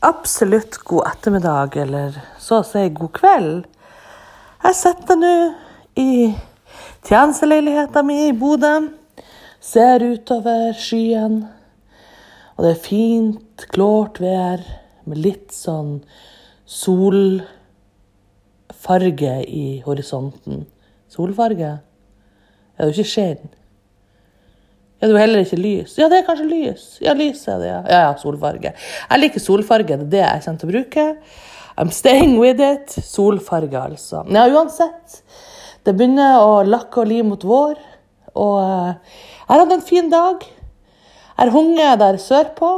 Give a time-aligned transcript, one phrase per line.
[0.00, 3.66] absolutt god ettermiddag, eller så å si god kveld.
[4.62, 5.54] Jeg sitter nå
[5.98, 6.34] i
[7.06, 8.88] tjenesteleiligheten min i Bodø,
[9.60, 11.48] ser utover skyen,
[12.56, 14.58] og det er fint, klart vær
[15.08, 16.02] med litt sånn
[16.68, 17.44] solfarge
[19.46, 20.66] i horisonten.
[21.10, 21.78] Solfarge?
[22.78, 23.48] Er det ikke skinn?
[24.98, 25.92] Ja, det er jo heller ikke lys.
[25.94, 26.86] Ja, det er kanskje lys.
[27.04, 27.82] Ja, lys er det, ja.
[27.86, 28.72] Ja, ja, solfarge.
[28.74, 31.04] Jeg liker solfarge, det er det jeg kommer til å bruke.
[31.78, 32.90] I'm staying with it.
[33.06, 34.24] Solfarge, altså.
[34.34, 35.20] Ja, uansett.
[35.86, 37.78] Det begynner å lakke og li mot vår,
[38.34, 40.42] og uh, jeg har hatt en fin dag.
[40.42, 42.72] Jeg har hunget der sørpå.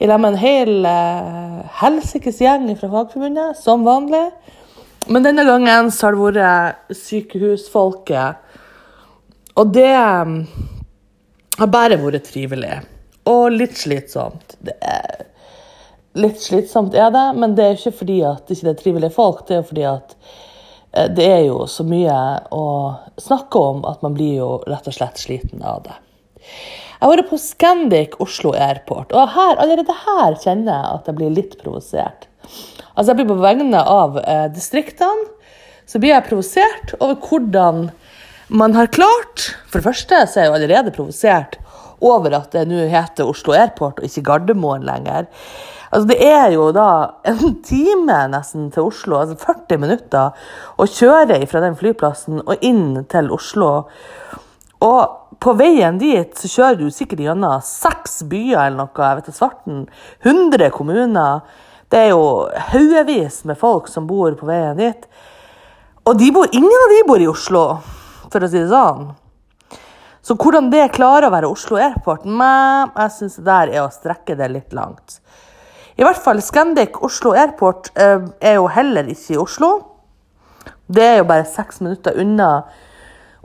[0.00, 4.24] I lag med en hel uh, helsikes gjeng fra Fagforbundet, som vanlig.
[5.12, 8.56] Men denne gangen så har det vært sykehusfolket.
[9.60, 10.38] Og det um,
[11.60, 12.80] har bare vært trivelig.
[13.28, 14.56] Og litt slitsomt.
[14.64, 15.26] Det er
[16.18, 19.44] litt slitsomt er det, men det er ikke fordi at det ikke er trivelige folk.
[19.48, 22.18] Det er fordi at eh, det er jo så mye
[22.54, 22.66] å
[23.20, 25.98] snakke om at man blir jo rett og slett sliten av det.
[26.40, 31.16] Jeg har vært på Scandic Oslo Airport, og her, allerede her kjenner jeg at jeg
[31.20, 32.26] blir litt provosert.
[32.96, 35.28] Altså, jeg blir på vegne av eh, distriktene
[35.90, 37.88] så blir jeg provosert over hvordan
[38.50, 41.58] man har klart For det første så er jeg jo allerede provosert
[42.00, 45.26] over at det nå heter Oslo Airport og ikke Gardermoen lenger.
[45.90, 46.86] Altså, det er jo da
[47.28, 50.46] en time nesten til Oslo, altså 40 minutter,
[50.80, 53.68] å kjøre fra den flyplassen og inn til Oslo.
[54.80, 59.28] Og på veien dit så kjører du sikkert gjennom seks byer eller noe, jeg vet
[59.28, 59.86] ikke, Svarten.
[60.24, 61.44] 100 kommuner.
[61.92, 65.08] Det er jo haugevis med folk som bor på veien dit.
[66.08, 67.64] Og de bor, ingen av de bor i Oslo
[68.30, 69.10] for å si det sånn.
[70.20, 73.92] Så hvordan det klarer å være Oslo Airport, men jeg syns det der er å
[73.94, 75.20] strekke det litt langt.
[76.00, 79.70] I hvert fall Scandic Oslo Airport eh, er jo heller ikke i Oslo.
[80.90, 82.50] Det er jo bare seks minutter unna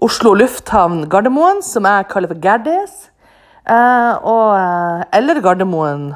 [0.06, 3.10] Oslo lufthavn Gardermoen, som jeg kaller for Gerdis.
[3.66, 6.12] Eh, og, eh, eller Gardermoen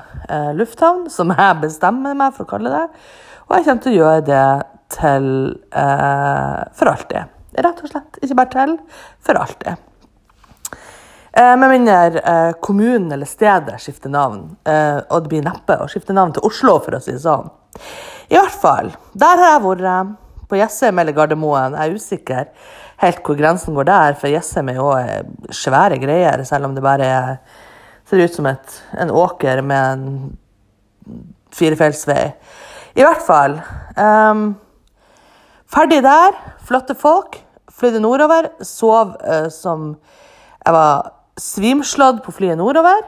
[0.60, 2.86] lufthavn, som jeg bestemmer meg for å kalle det.
[3.48, 4.48] Og jeg kommer til å gjøre det
[4.94, 5.30] til
[5.72, 7.39] for alltid.
[7.58, 8.20] Rett og slett.
[8.24, 8.76] Ikke bare til,
[9.26, 9.86] for alltid.
[11.32, 14.56] Eh, med mindre eh, kommunen eller stedet skifter navn.
[14.68, 17.50] Eh, og det blir neppe å skifte navn til Oslo, for å si det sånn.
[18.30, 18.92] I hvert fall.
[19.14, 20.18] Der har jeg vært.
[20.50, 21.76] På Jessheim eller Gardermoen.
[21.78, 22.46] Jeg er usikker
[23.04, 24.88] helt hvor grensen går der, for Jessheim er jo
[25.54, 27.28] svære greier, selv om det bare er,
[28.10, 30.08] ser ut som et, en åker med en
[31.54, 32.24] firefeltsvei.
[32.98, 33.60] I hvert fall.
[33.94, 34.50] Um,
[35.74, 36.36] ferdig der.
[36.68, 37.40] Flotte folk.
[37.72, 38.50] Flydde nordover.
[38.66, 39.94] Sov uh, som
[40.66, 43.04] jeg var svimslått på flyet nordover.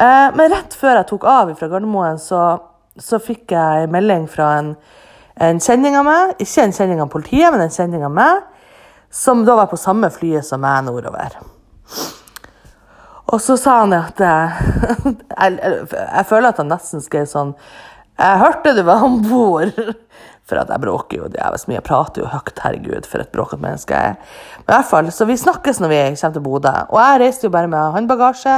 [0.00, 2.42] Uh, men rett før jeg tok av fra Gardermoen, så,
[2.98, 4.72] så fikk jeg melding fra en,
[5.40, 6.34] en kjenning av meg.
[6.42, 8.46] Ikke en kjenning av politiet, men en kjenning av meg.
[9.10, 11.38] Som da var på samme flyet som meg nordover.
[13.30, 14.50] Og så sa han at jeg,
[15.44, 17.52] jeg, føler at han nesten skrev sånn
[18.18, 19.76] Jeg hørte du var om bord.
[20.50, 21.78] For at jeg bråker jo djevelsk mye.
[21.78, 24.38] Jeg prater jo høyt, herregud, for et bråkete menneske jeg er.
[24.64, 26.72] Men i hvert fall, Så vi snakkes når vi kommer til Bodø.
[26.90, 28.56] Og jeg reiste jo bare med håndbagasje,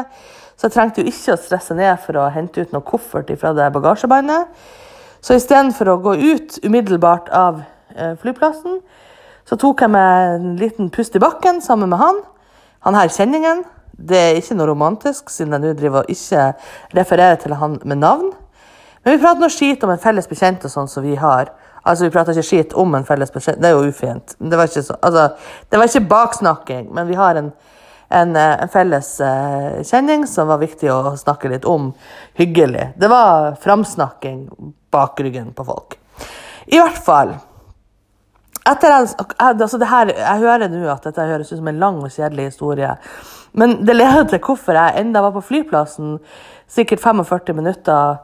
[0.57, 3.53] så jeg trengte jo ikke å stresse ned for å hente ut noe koffert fra
[3.53, 4.49] det bagasjebåndet.
[5.23, 7.63] Så istedenfor å gå ut umiddelbart av
[7.95, 8.81] eh, flyplassen,
[9.45, 12.21] så tok jeg meg en liten pust i bakken sammen med han.
[12.87, 13.65] Han her kjenningen.
[13.93, 16.53] Det er ikke noe romantisk, siden jeg nå driver og ikke
[16.97, 18.33] refererer til han med navn.
[19.03, 21.51] Men vi prater noe skit om en felles bekjent og sånn som vi har.
[21.82, 24.34] Altså, Vi prater ikke skit om en felles beskjed, det er jo ufint.
[24.38, 25.28] Det var ikke, så, altså,
[25.70, 27.53] det var ikke baksnakking, men vi har en,
[28.10, 31.91] en, eh, en felles uh, kjenning som var viktig å snakke litt om.
[32.38, 32.93] Hyggelig.
[32.97, 34.47] Det var framsnakking
[34.93, 35.98] bak ryggen på folk.
[36.66, 37.34] I hvert fall
[38.62, 42.12] etter altså det her, Jeg hører nå at dette høres ut som en lang og
[42.14, 42.93] kjedelig historie.
[43.59, 46.20] Men det leder til hvorfor jeg enda var på flyplassen
[46.70, 48.20] sikkert 45 minutter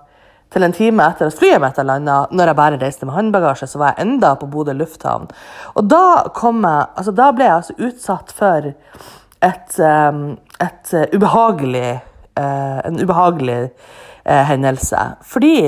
[0.52, 3.80] til en time etter at flyet mitt landa, når jeg bare reiste med håndbagasje, så
[3.80, 5.28] var jeg enda på Bodø lufthavn.
[5.76, 10.22] Og da, jeg, altså, da ble jeg altså utsatt for et, um,
[10.64, 11.90] et uh, ubehagelig
[12.38, 15.04] uh, En ubehagelig uh, hendelse.
[15.22, 15.58] Fordi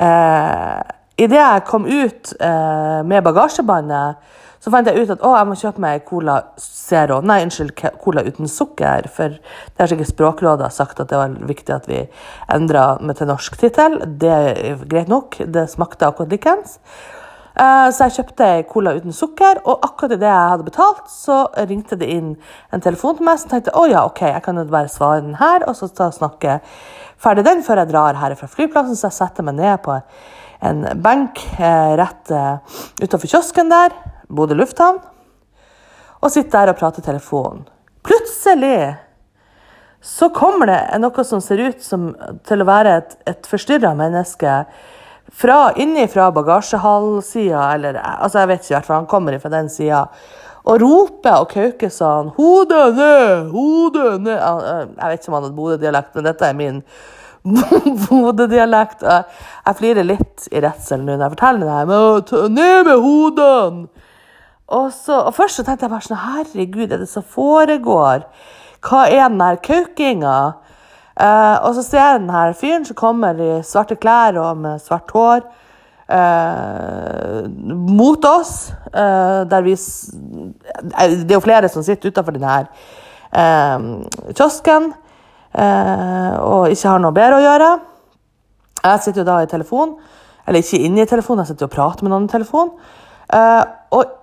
[0.00, 0.80] uh,
[1.20, 5.80] idet jeg kom ut med bagasjebåndet så fant jeg ut at å, jeg må kjøpe
[5.80, 7.22] meg Cola Zero.
[7.24, 7.72] Nei, unnskyld,
[8.02, 9.06] Cola uten sukker.
[9.08, 12.02] For det har sikkert Språkrådet sagt at det var viktig at vi
[12.52, 13.96] endra til norsk tittel.
[14.20, 15.38] Det er greit nok.
[15.48, 16.76] Det smakte akkurat likens.
[17.56, 21.38] Eh, så jeg kjøpte cola uten sukker, og akkurat idet jeg hadde betalt, så
[21.70, 22.34] ringte det inn
[22.70, 25.40] en telefon til meg, så tenkte å ja, ok, jeg kan jo bare svare den
[25.40, 26.60] her, og så snakke
[27.20, 29.98] ferdig den før jeg drar her fra flyplassen, så jeg setter meg ned på
[30.60, 33.94] en benk eh, rett utafor utenfor kiosken der,
[34.28, 35.00] Bodø lufthavn,
[36.20, 37.64] og sitter der og prater telefonen.
[38.06, 38.94] Plutselig
[40.00, 42.10] så kommer det noe som ser ut som,
[42.48, 44.62] til å være et, et forstyrra menneske
[45.40, 49.52] fra inni fra bagasjehallsida, eller altså jeg vet ikke i hvert fall, han kommer fra
[49.52, 50.06] den sida,
[50.68, 53.52] og roper og kauker sånn 'Hodet ned!
[53.54, 54.40] Hodet ned!'
[54.98, 56.82] Jeg vet ikke om han hadde Bodø-dialekt, men dette er min
[57.44, 59.02] Bodø-dialekt.
[59.02, 62.48] Jeg flirer litt i redsel nå når jeg forteller det her.
[62.48, 64.06] 'Ned med hodene!'
[64.70, 68.22] Og, så, og først så tenkte jeg bare sånn Herregud, er det som foregår?
[68.86, 70.36] Hva er den her kaukinga?
[71.20, 74.80] Eh, og så ser jeg den her fyren som kommer i svarte klær og med
[74.80, 75.42] svart hår
[76.06, 77.50] eh,
[77.90, 78.70] mot oss.
[78.94, 82.70] Eh, der vi Det er jo flere som sitter utafor denne her
[84.34, 84.88] kiosken
[85.50, 87.70] og ikke har noe bedre å gjøre.
[88.84, 89.96] Jeg sitter jo da i telefon,
[90.46, 92.72] eller ikke inne i telefonen, jeg sitter og prater med noen i telefon.
[93.90, 94.16] og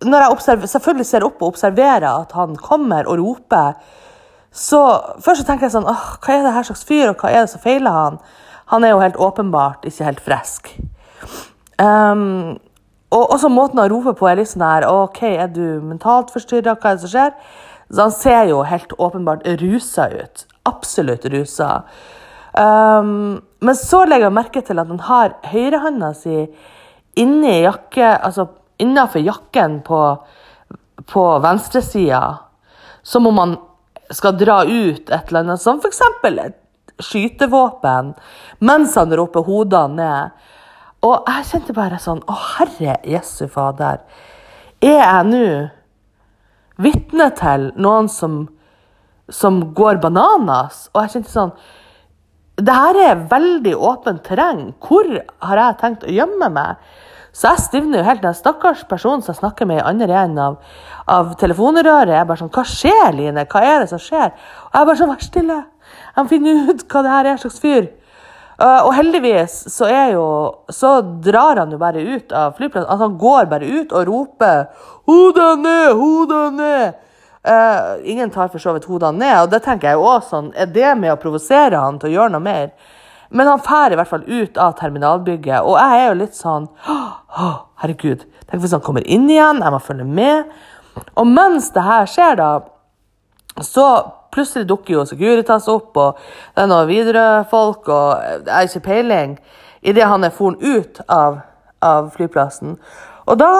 [0.00, 3.76] når jeg selvfølgelig ser opp og observerer at han kommer og roper,
[4.50, 4.80] så
[5.20, 7.44] først så tenker jeg sånn åh, Hva er det her slags fyr, og hva er
[7.44, 8.18] det som feiler han?
[8.72, 10.72] Han er jo helt åpenbart ikke helt frisk.
[11.78, 12.58] Um,
[13.10, 16.76] og også måten han roper på, er litt sånn her OK, er du mentalt forstyrra?
[16.78, 17.34] Hva er det som skjer?
[17.90, 20.44] Så han ser jo helt åpenbart rusa ut.
[20.70, 21.70] Absolutt rusa.
[22.52, 26.44] Um, men så legger jeg merke til at han har høyrehånda si
[27.20, 28.48] inni jakke, altså
[28.80, 30.00] innafor jakken på,
[31.10, 32.22] på venstresida,
[33.02, 33.56] som om man
[34.10, 36.00] skal dra ut et eller annet, som f.eks.
[36.26, 36.56] et
[37.00, 38.14] skytevåpen,
[38.58, 40.48] mens han roper hodene ned.
[41.06, 44.02] Og jeg kjente bare sånn Å, herre Jesu Fader.
[44.84, 45.46] Er jeg nå
[46.80, 48.42] vitne til noen som,
[49.34, 50.88] som går bananas?
[50.94, 51.52] Og jeg kjente sånn
[52.60, 54.74] Det her er veldig åpent terreng.
[54.84, 55.06] Hvor
[55.46, 56.82] har jeg tenkt å gjemme meg?
[57.32, 58.22] Så jeg stivner jo helt.
[58.22, 60.58] Den stakkars personen som jeg snakker med i andre enden av,
[61.06, 63.46] av telefonrøret, er bare sånn Hva skjer, Line?
[63.50, 64.34] Hva er det som skjer?
[64.34, 65.58] Og jeg er bare sånn Vær stille.
[66.10, 67.90] Jeg må finne ut hva det her er slags fyr.
[68.60, 70.24] Uh, og heldigvis så er jo
[70.68, 70.90] Så
[71.24, 72.90] drar han jo bare ut av flyplassen.
[72.90, 74.66] Altså han går bare ut og roper
[75.06, 75.94] 'Hodet ned!
[75.96, 77.09] Hodet ned!'
[77.40, 79.36] Uh, ingen tar for så vidt hodene ned.
[79.44, 82.16] Og det tenker jeg jo også sånn, Er det med å provosere han til å
[82.18, 82.72] gjøre noe mer?
[83.30, 86.64] Men han drar i hvert fall ut av terminalbygget, og jeg er jo litt sånn
[86.90, 90.50] oh, Herregud, tenk hvis han kommer inn igjen, jeg må følge med.
[91.14, 92.48] Og mens det her skjer, da,
[93.62, 93.86] så
[94.34, 96.18] plutselig dukker jo Securitas opp, og
[96.56, 99.38] det er noen Widerøe-folk, og jeg har ikke peiling,
[99.86, 101.40] idet han er foren ut av,
[101.86, 102.76] av, flyplassen.
[103.30, 103.54] Og da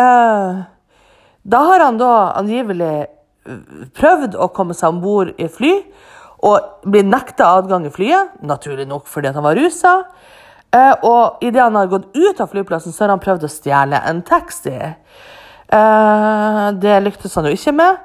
[0.00, 0.62] eh,
[1.42, 3.06] Da har han da angivelig
[3.98, 5.72] prøvd å komme seg om bord i fly
[6.46, 9.94] og blir nekta adgang i flyet, naturlig nok fordi han var rusa.
[10.72, 14.00] Eh, og idet han har gått ut av flyplassen, så har han prøvd å stjele
[14.08, 14.74] en taxi.
[14.74, 18.00] Eh, det lyktes han jo ikke med.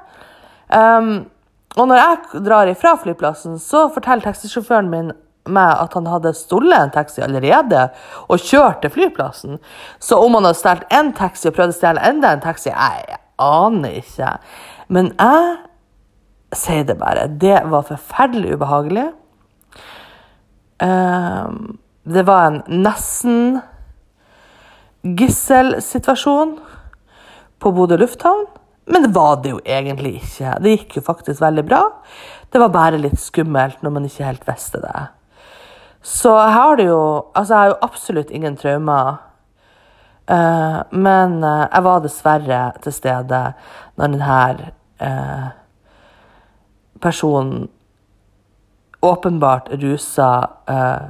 [0.68, 1.12] Um,
[1.78, 5.14] og når jeg drar ifra flyplassen, så forteller taxisjåføren min
[5.48, 7.86] meg at han hadde stjålet en taxi allerede
[8.28, 9.56] og kjørt til flyplassen.
[9.98, 13.18] Så om han hadde stjålet én taxi og prøvd å stjele enda en taxi, jeg
[13.42, 14.34] aner ikke.
[14.88, 17.26] Men jeg sier det bare.
[17.28, 19.08] Det var forferdelig ubehagelig.
[20.78, 23.58] Um, det var en nesten
[25.02, 26.56] gisselsituasjon
[27.58, 28.46] på Bodø lufthavn.
[28.88, 30.54] Men det var det jo egentlig ikke.
[30.64, 31.82] Det gikk jo faktisk veldig bra.
[32.48, 35.08] Det var bare litt skummelt når man ikke helt visste det.
[36.00, 37.00] Så jeg har det jo
[37.34, 39.18] Altså, jeg har jo absolutt ingen traumer.
[40.28, 43.42] Uh, men uh, jeg var dessverre til stede
[43.96, 45.48] når denne uh,
[47.00, 47.68] personen
[49.00, 51.08] åpenbart rusa eh,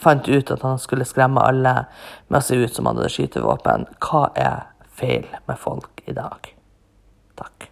[0.00, 1.74] fant ut at han skulle skremme alle
[2.28, 3.86] med å se ut som han hadde skytevåpen.
[4.02, 4.64] Hva er
[5.00, 6.54] feil med folk i dag?
[7.38, 7.69] Takk.